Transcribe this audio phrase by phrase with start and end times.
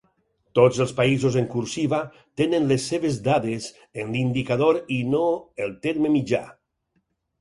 [0.59, 1.99] Tots els països en cursiva
[2.41, 3.67] tenen les seves dades
[4.05, 5.23] en l'indicador i no
[5.67, 6.43] el terme mitjà.